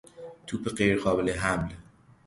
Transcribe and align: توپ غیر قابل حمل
توپ 0.47 0.69
غیر 0.69 0.99
قابل 0.99 1.29
حمل 1.33 1.71